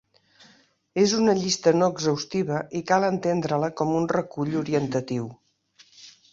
[1.01, 5.33] És una llista no exhaustiva i cal entendre-la com un recull orientatiu.